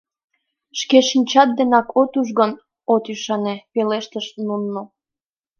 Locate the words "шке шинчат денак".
0.79-1.87